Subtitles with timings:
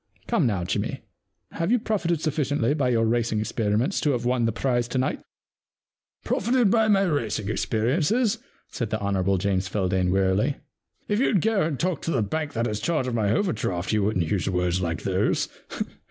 [0.25, 1.01] Come now, Jimmy,
[1.51, 4.97] have you profited suffi ciently by your racing experiences to have won the prize to
[4.97, 5.19] night?
[6.23, 8.39] Profited by my racing experiences?'
[8.71, 9.37] said the Hon.
[9.37, 10.55] James Feldane wearily.
[10.81, 13.91] * If you*d g© and talk to the bank that has charge of my overdraft
[13.93, 15.49] you wouldn*t use words like those.